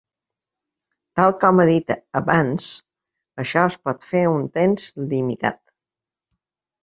Tal 1.19 1.33
com 1.41 1.59
he 1.63 1.65
dit 1.69 1.91
abans, 2.19 2.69
això 3.43 3.65
es 3.73 3.77
pot 3.89 4.07
fer 4.13 4.23
un 4.37 4.49
temps 4.57 4.87
limitat. 5.13 5.61